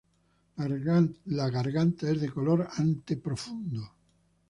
La 1.27 1.47
garganta 1.51 2.09
es 2.09 2.19
de 2.21 2.31
color 2.31 2.67
ante 2.77 3.17
profundo. 3.17 3.87